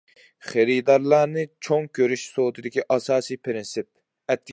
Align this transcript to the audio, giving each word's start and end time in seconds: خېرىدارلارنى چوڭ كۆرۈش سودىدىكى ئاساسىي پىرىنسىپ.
خېرىدارلارنى 0.51 1.43
چوڭ 1.67 1.85
كۆرۈش 1.99 2.23
سودىدىكى 2.37 2.87
ئاساسىي 2.97 3.41
پىرىنسىپ. 3.49 3.91